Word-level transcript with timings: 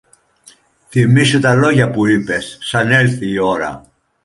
Θυμήσου 0.89 1.39
τα 1.39 1.53
λόγια 1.55 1.91
που 1.91 2.05
είπες, 2.07 2.57
σαν 2.61 2.91
έλθει 2.91 3.27
η 3.27 3.37
ώρα 3.39 3.83